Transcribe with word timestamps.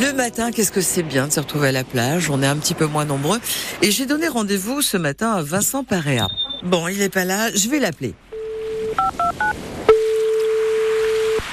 Le 0.00 0.12
matin, 0.12 0.52
qu'est-ce 0.52 0.70
que 0.70 0.80
c'est 0.80 1.02
bien 1.02 1.26
de 1.26 1.32
se 1.32 1.40
retrouver 1.40 1.68
à 1.68 1.72
la 1.72 1.82
plage? 1.82 2.30
On 2.30 2.40
est 2.40 2.46
un 2.46 2.56
petit 2.56 2.74
peu 2.74 2.86
moins 2.86 3.04
nombreux. 3.04 3.40
Et 3.82 3.90
j'ai 3.90 4.06
donné 4.06 4.28
rendez-vous 4.28 4.80
ce 4.80 4.96
matin 4.96 5.32
à 5.32 5.42
Vincent 5.42 5.82
Paréa. 5.82 6.28
Bon, 6.62 6.86
il 6.86 6.98
n'est 6.98 7.08
pas 7.08 7.24
là, 7.24 7.50
je 7.52 7.68
vais 7.68 7.80
l'appeler. 7.80 8.14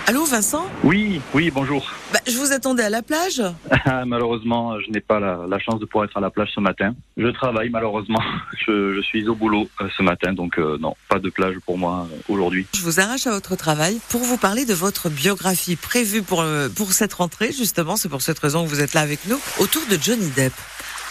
Allô 0.08 0.24
Vincent 0.24 0.68
Oui, 0.84 1.20
oui, 1.34 1.50
bonjour. 1.50 1.92
bah, 2.14 2.20
Je 2.28 2.38
vous 2.38 2.52
attendais 2.52 2.84
à 2.84 2.92
la 2.92 3.02
plage 3.02 3.42
malheureusement, 4.06 4.80
je 4.80 4.92
n'ai 4.92 5.00
pas 5.00 5.20
la, 5.20 5.58
chance 5.58 5.80
de 5.80 5.86
pouvoir 5.86 6.06
être 6.06 6.16
à 6.16 6.20
la 6.20 6.30
plage 6.30 6.52
ce 6.54 6.60
matin. 6.60 6.94
Je 7.18 7.28
travaille 7.28 7.70
malheureusement. 7.70 8.20
Je, 8.68 9.02
suis 9.02 9.28
au 9.28 9.36
boulot 9.36 9.68
euh, 9.82 9.88
ce 9.98 10.04
matin, 10.04 10.34
donc 10.34 10.60
euh, 10.60 10.78
non, 10.80 10.96
pas 11.10 11.20
de 11.20 11.30
plage 11.30 11.56
pour 11.66 11.78
moi 11.78 12.08
euh, 12.12 12.18
aujourd'hui. 12.30 12.68
Je 12.76 12.82
vous 12.82 13.00
arrache 13.00 13.26
à 13.26 13.32
votre 13.32 13.56
travail 13.56 14.00
pour 14.10 14.22
vous 14.22 14.38
parler 14.38 14.66
de 14.66 14.74
votre 14.74 15.10
biographie 15.10 15.76
prévue 15.76 16.22
pour, 16.22 16.46
pour 16.76 16.94
cette 16.94 17.14
rentrée, 17.14 17.52
justement. 17.52 17.96
C'est 17.96 18.10
pour 18.10 18.22
cette 18.22 18.40
raison 18.40 18.64
que 18.64 18.70
vous 18.70 18.82
êtes 18.82 18.94
là 18.94 19.02
avec 19.02 19.26
nous, 19.28 19.40
autour 19.60 19.82
de 19.90 19.98
Johnny 20.02 20.30
Depp. 20.36 20.54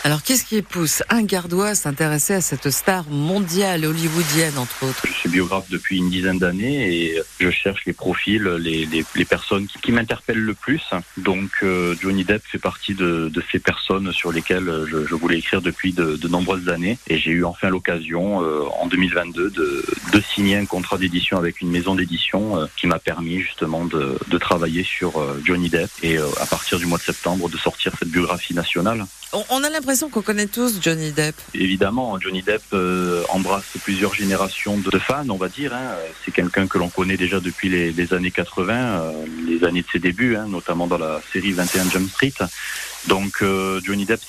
Alors, 0.07 0.23
qu'est-ce 0.23 0.45
qui 0.45 0.61
pousse 0.61 1.03
un 1.09 1.23
gardois 1.23 1.69
à 1.69 1.75
s'intéresser 1.75 2.35
à 2.35 2.43
cette 2.43 2.69
star 2.69 3.09
mondiale 3.09 3.87
hollywoodienne, 3.87 4.59
entre 4.59 4.85
autres? 4.85 5.07
Je 5.07 5.13
suis 5.15 5.31
biographe 5.31 5.71
depuis 5.71 5.97
une 5.97 6.11
dizaine 6.11 6.39
d'années 6.39 6.95
et 6.95 7.23
je 7.41 7.49
cherche 7.49 7.87
les 7.87 7.95
profils, 7.95 8.43
les, 8.43 8.85
les, 8.85 9.25
personnes 9.25 9.67
qui, 9.67 9.93
m'interpellent 9.93 10.37
le 10.37 10.53
plus. 10.53 10.83
Donc, 11.17 11.49
euh, 11.63 11.97
Johnny 12.03 12.23
Depp 12.23 12.43
fait 12.45 12.59
partie 12.59 12.93
de, 12.93 13.33
ces 13.51 13.59
personnes 13.59 14.13
sur 14.13 14.31
lesquelles 14.31 14.85
je, 14.91 15.15
voulais 15.15 15.39
écrire 15.39 15.63
depuis 15.63 15.95
de, 15.95 16.17
de, 16.17 16.29
nombreuses 16.29 16.69
années. 16.69 16.99
Et 17.09 17.17
j'ai 17.17 17.31
eu 17.31 17.47
enfin 17.47 17.71
l'occasion, 17.71 18.43
euh, 18.43 18.61
en 18.79 18.89
2022, 18.89 19.49
de, 19.49 19.87
de, 20.13 20.21
signer 20.21 20.59
un 20.59 20.67
contrat 20.67 20.99
d'édition 20.99 21.39
avec 21.39 21.63
une 21.63 21.71
maison 21.71 21.95
d'édition 21.95 22.59
euh, 22.59 22.67
qui 22.77 22.87
m'a 22.87 22.99
permis 22.99 23.41
justement 23.41 23.87
de, 23.87 24.19
travailler 24.39 24.85
sur 24.85 25.25
Johnny 25.45 25.71
Depp 25.71 25.89
et 26.03 26.19
à 26.19 26.47
partir 26.47 26.79
du 26.79 26.85
mois 26.85 26.99
de 26.99 27.05
septembre 27.05 27.49
de 27.49 27.57
sortir 27.57 27.93
cette 27.99 28.11
biographie 28.11 28.53
nationale. 28.53 29.07
On 29.51 29.65
a 29.65 29.69
l'impression 29.69 30.09
qu'on 30.11 30.23
connaît 30.23 30.47
tous 30.47 30.81
Johnny 30.81 31.11
Depp. 31.11 31.35
Évidemment, 31.55 32.21
Johnny 32.21 32.43
Depp 32.43 32.63
euh, 32.73 33.25
embrasse 33.31 33.65
plusieurs 33.83 34.15
générations 34.15 34.79
de 34.79 34.97
fans, 34.97 35.29
on 35.29 35.37
va 35.37 35.49
dire. 35.49 35.75
Hein. 35.75 35.97
C'est 36.25 36.31
quelqu'un 36.31 36.69
que 36.69 36.79
l'on 36.79 36.89
connaît 36.89 37.17
déjà 37.17 37.41
depuis 37.41 37.69
les, 37.69 38.15
années 38.15 38.31
80, 38.31 38.75
euh, 38.75 39.13
les 39.49 39.65
années 39.65 39.83
de 39.83 39.89
ses 39.91 39.99
débuts, 39.99 40.37
hein, 40.37 40.47
notamment 40.49 40.87
dans 40.87 40.99
la 40.99 41.21
série 41.33 41.51
21 41.51 41.91
Jump 41.91 42.09
Street. 42.11 42.35
Donc 43.09 43.43
euh, 43.43 43.81
Johnny 43.83 44.05
Depp, 44.05 44.21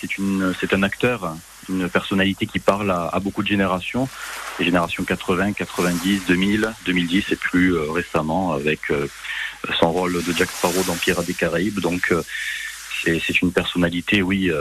c'est 0.60 0.74
un 0.74 0.82
acteur, 0.82 1.36
une 1.70 1.88
personnalité 1.88 2.48
qui 2.48 2.58
parle 2.58 2.90
à, 2.90 3.20
beaucoup 3.22 3.44
de 3.44 3.48
générations, 3.48 4.10
les 4.58 4.66
générations 4.66 5.04
80, 5.04 5.54
90, 5.54 6.22
2000, 6.28 6.74
2010 6.84 7.26
et 7.32 7.36
plus 7.36 7.78
récemment 7.78 8.54
avec 8.54 8.92
son 9.80 9.92
rôle 9.92 10.24
de 10.24 10.34
Jack 10.34 10.50
Sparrow 10.50 10.84
dans 10.88 10.96
Pirates 10.96 11.28
des 11.28 11.36
Caraïbes. 11.36 11.80
Donc 11.80 12.12
c'est 13.04 13.42
une 13.42 13.52
personnalité, 13.52 14.24
oui, 14.24 14.52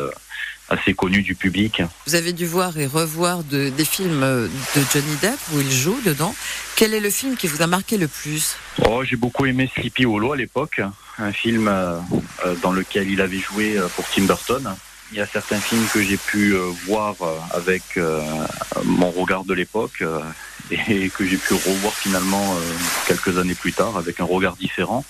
assez 0.69 0.95
connu 0.95 1.23
du 1.23 1.35
public. 1.35 1.83
Vous 2.07 2.15
avez 2.15 2.33
dû 2.33 2.47
voir 2.47 2.79
et 2.79 2.87
revoir 2.87 3.45
de, 3.45 3.69
des 3.69 3.85
films 3.85 4.21
de 4.21 4.83
Johnny 4.93 5.17
Depp 5.21 5.39
où 5.53 5.61
il 5.61 5.71
joue 5.71 5.99
dedans. 6.05 6.35
Quel 6.77 6.95
est 6.95 7.01
le 7.01 7.11
film 7.11 7.37
qui 7.37 7.47
vous 7.47 7.63
a 7.63 7.67
marqué 7.67 7.97
le 7.99 8.09
plus? 8.09 8.57
Oh, 8.85 9.05
j'ai 9.05 9.17
beaucoup 9.17 9.47
aimé 9.47 9.71
Sleepy 9.75 10.07
Hollow 10.07 10.33
à 10.33 10.37
l'époque, 10.37 10.81
un 11.19 11.33
film 11.33 11.69
euh, 11.69 11.99
euh, 12.45 12.55
dans 12.63 12.73
lequel 12.73 13.11
il 13.11 13.21
avait 13.21 13.39
joué 13.39 13.77
euh, 13.79 13.89
pour 13.95 14.05
Tim 14.09 14.25
Burton. 14.25 14.75
Il 15.13 15.19
y 15.19 15.21
a 15.21 15.27
certains 15.27 15.61
films 15.61 15.87
que 15.93 16.03
j'ai 16.03 16.17
pu 16.17 16.57
voir 16.87 17.15
avec 17.53 18.01
mon 18.85 19.11
regard 19.11 19.45
de 19.45 19.55
l'époque 19.55 20.03
et 20.73 21.09
que 21.11 21.25
j'ai 21.25 21.37
pu 21.37 21.55
revoir 21.55 21.93
finalement 21.93 22.57
quelques 23.07 23.39
années 23.39 23.55
plus 23.55 23.73
tard 23.73 23.97
avec 23.97 24.19
un 24.19 24.25
regard 24.25 24.57
différent. 24.57 25.05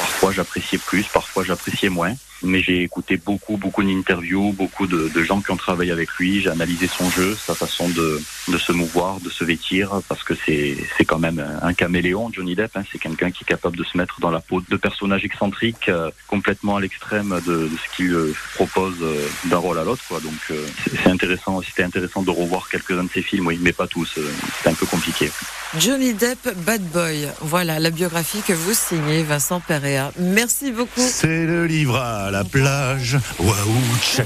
Parfois 0.00 0.32
j'appréciais 0.32 0.78
plus, 0.78 1.04
parfois 1.04 1.44
j'appréciais 1.44 1.90
moins 1.90 2.14
mais 2.42 2.60
j'ai 2.60 2.82
écouté 2.82 3.16
beaucoup, 3.16 3.56
beaucoup 3.56 3.82
d'interviews, 3.82 4.52
beaucoup 4.52 4.86
de, 4.86 5.10
de, 5.14 5.22
gens 5.22 5.40
qui 5.40 5.50
ont 5.50 5.56
travaillé 5.56 5.92
avec 5.92 6.10
lui. 6.18 6.40
J'ai 6.40 6.50
analysé 6.50 6.86
son 6.86 7.10
jeu, 7.10 7.36
sa 7.36 7.54
façon 7.54 7.88
de, 7.88 8.20
de 8.48 8.58
se 8.58 8.72
mouvoir, 8.72 9.20
de 9.20 9.30
se 9.30 9.44
vêtir, 9.44 10.00
parce 10.08 10.22
que 10.22 10.34
c'est 10.34 10.76
c'est 10.96 11.04
quand 11.04 11.18
même 11.18 11.44
un 11.62 11.74
caméléon, 11.74 12.30
Johnny 12.32 12.54
Depp. 12.54 12.76
Hein. 12.76 12.82
C'est 12.90 12.98
quelqu'un 12.98 13.30
qui 13.30 13.44
est 13.44 13.46
capable 13.46 13.76
de 13.76 13.84
se 13.84 13.96
mettre 13.96 14.20
dans 14.20 14.30
la 14.30 14.40
peau 14.40 14.60
de 14.60 14.76
personnages 14.76 15.24
excentriques, 15.24 15.88
euh, 15.88 16.10
complètement 16.26 16.76
à 16.76 16.80
l'extrême 16.80 17.40
de, 17.46 17.68
de, 17.68 17.70
ce 17.76 17.96
qu'il 17.96 18.12
euh, 18.12 18.34
propose 18.54 18.96
euh, 19.02 19.28
d'un 19.46 19.58
rôle 19.58 19.78
à 19.78 19.84
l'autre. 19.84 20.20
Donc 20.20 20.58
c'est 20.86 21.10
intéressant. 21.10 21.60
C'était 21.62 21.82
intéressant 21.82 22.22
de 22.22 22.30
revoir 22.30 22.68
quelques-uns 22.68 23.04
de 23.04 23.10
ses 23.10 23.22
films, 23.22 23.46
oui, 23.46 23.58
mais 23.60 23.72
pas 23.72 23.86
tous. 23.86 24.18
C'était 24.56 24.70
un 24.70 24.74
peu 24.74 24.86
compliqué. 24.86 25.30
Johnny 25.76 26.14
Depp, 26.14 26.54
Bad 26.64 26.82
Boy. 26.82 27.28
Voilà 27.40 27.78
la 27.78 27.90
biographie 27.90 28.40
que 28.40 28.54
vous 28.54 28.72
signez, 28.72 29.22
Vincent 29.22 29.60
Perea. 29.60 30.12
Merci 30.18 30.72
beaucoup. 30.72 31.00
C'est 31.00 31.44
le 31.44 31.66
livre 31.66 31.96
la 32.30 32.44
plage. 32.44 33.16
Waouh, 33.38 33.98
tcha. 34.00 34.24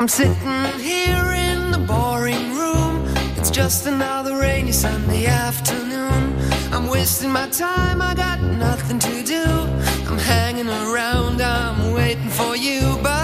I'm 0.00 0.08
sitting 0.08 0.34
here 0.80 1.32
in 1.32 1.70
the 1.70 1.78
boring 1.78 2.54
room. 2.54 3.06
It's 3.38 3.50
just 3.50 3.86
another 3.86 4.36
rainy 4.36 4.72
Sunday 4.72 5.24
afternoon. 5.24 6.34
I'm 6.74 6.88
wasting 6.88 7.30
my 7.30 7.48
time, 7.48 8.02
I 8.02 8.14
got 8.14 8.38
nothing 8.42 8.98
to 8.98 9.22
do. 9.22 9.44
I'm 10.06 10.18
hanging 10.18 10.68
around, 10.68 11.40
I'm 11.40 11.94
waiting 11.94 12.28
for 12.28 12.54
you, 12.54 12.98
but 13.02 13.23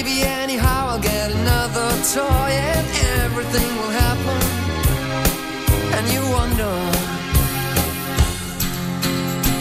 Maybe 0.00 0.22
anyhow 0.22 0.90
I'll 0.90 1.00
get 1.00 1.32
another 1.32 1.90
toy 2.14 2.50
and 2.70 2.86
everything 3.24 3.68
will 3.78 3.94
happen. 4.04 4.38
And 5.96 6.06
you 6.14 6.22
wonder, 6.38 6.74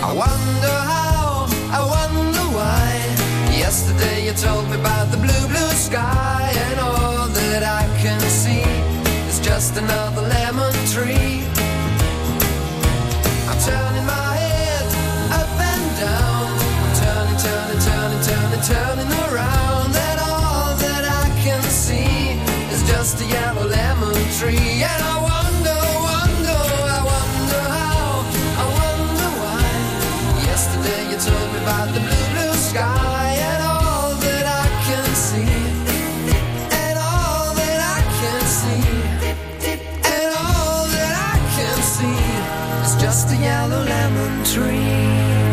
I 0.05 0.11
wonder 0.23 0.75
how, 0.93 1.47
I 1.73 1.81
wonder 1.95 2.45
why. 2.55 3.57
Yesterday 3.57 4.27
you 4.27 4.33
told 4.33 4.69
me 4.69 4.75
about 4.79 5.09
the 5.09 5.17
blue, 5.17 5.47
blue 5.47 5.73
sky 5.73 6.53
and 6.67 6.79
all 6.81 7.27
that 7.29 7.63
I 7.63 7.87
can 7.97 8.21
see 8.21 8.61
is 9.27 9.39
just 9.39 9.75
another 9.75 10.21
lemon 10.21 10.75
tree. 10.85 11.46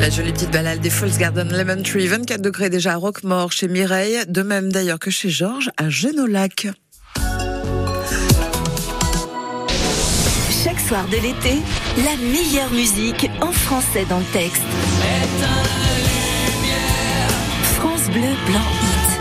La 0.01 0.11
jolie 0.11 0.33
petite 0.33 0.51
balade 0.51 0.81
des 0.81 0.91
Falls 0.91 1.17
Garden 1.19 1.49
Lemon 1.51 1.83
Tree, 1.83 2.07
24 2.07 2.41
degrés 2.41 2.71
déjà 2.71 2.93
à 2.93 2.97
Roquemort 2.97 3.53
chez 3.53 3.69
Mireille, 3.69 4.19
de 4.29 4.43
même 4.43 4.71
d'ailleurs 4.71 4.99
que 4.99 5.11
chez 5.11 5.31
Georges 5.31 5.71
à 5.77 5.89
Genolac. 5.89 6.69
Chaque 10.75 10.87
soir 10.89 11.07
de 11.07 11.17
l'été, 11.17 11.63
la 11.99 12.17
meilleure 12.17 12.71
musique 12.73 13.31
en 13.41 13.53
français 13.53 14.05
dans 14.09 14.19
le 14.19 14.25
texte. 14.25 14.63
France 17.77 18.09
Bleu 18.11 18.35
Blanc 18.47 18.61
Hit. 18.83 19.21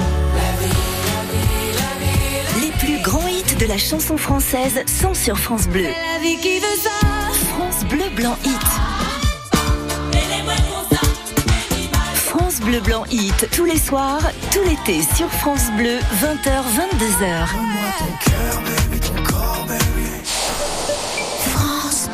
Les 2.63 2.71
plus 2.79 2.99
grands 3.03 3.27
hits 3.27 3.55
de 3.59 3.65
la 3.67 3.77
chanson 3.77 4.17
française 4.17 4.83
sont 4.87 5.13
sur 5.13 5.37
France 5.37 5.67
Bleu. 5.67 5.89
France 7.49 7.85
Bleu 7.87 8.09
Blanc 8.15 8.35
Hit. 8.45 8.61
France 12.15 12.61
Bleu 12.61 12.79
Blanc 12.79 13.03
Hit, 13.11 13.47
tous 13.55 13.65
les 13.65 13.77
soirs, 13.77 14.21
tout 14.51 14.63
l'été 14.67 15.03
sur 15.15 15.29
France 15.29 15.69
Bleu, 15.77 15.99
20h, 16.19 16.63
22h. 17.19 18.82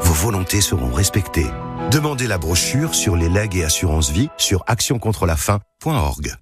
Vos 0.00 0.14
volontés 0.14 0.60
seront 0.60 0.92
respectées. 0.92 1.46
Demandez 1.90 2.26
la 2.26 2.38
brochure 2.38 2.94
sur 2.94 3.16
les 3.16 3.28
legs 3.28 3.56
et 3.56 3.64
assurances 3.64 4.10
vie 4.10 4.28
sur 4.36 4.64
actioncontrelafaim.org. 4.66 6.34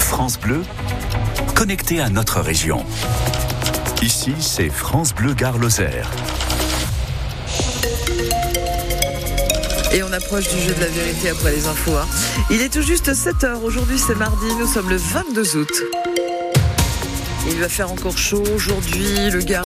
France 0.00 0.38
Bleu, 0.38 0.62
connecté 1.54 2.00
à 2.00 2.08
notre 2.08 2.40
région. 2.40 2.84
Ici, 4.02 4.34
c'est 4.40 4.68
France 4.70 5.14
Bleu 5.14 5.34
Gare 5.34 5.58
Lozère. 5.58 6.10
Et 9.92 10.02
on 10.02 10.12
approche 10.12 10.48
du 10.48 10.60
jeu 10.60 10.74
de 10.74 10.80
la 10.80 10.88
vérité 10.88 11.30
après 11.30 11.52
les 11.52 11.66
infos. 11.66 11.96
hein. 11.96 12.06
Il 12.50 12.60
est 12.60 12.68
tout 12.72 12.82
juste 12.82 13.12
7h. 13.12 13.62
Aujourd'hui, 13.62 13.98
c'est 13.98 14.16
mardi. 14.16 14.46
Nous 14.58 14.66
sommes 14.66 14.90
le 14.90 14.96
22 14.96 15.56
août. 15.56 15.72
Il 17.48 17.60
va 17.60 17.68
faire 17.68 17.90
encore 17.92 18.18
chaud 18.18 18.42
aujourd'hui. 18.54 19.30
Le 19.30 19.38
gars 19.40 19.54